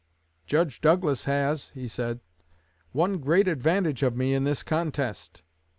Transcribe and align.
'Judge 0.47 0.81
Douglas 0.81 1.25
has,' 1.25 1.69
he 1.75 1.87
said, 1.87 2.21
'one 2.91 3.19
great 3.19 3.47
advantage 3.47 4.01
of 4.01 4.15
me 4.17 4.33
in 4.33 4.45
this 4.45 4.63
contest. 4.63 5.43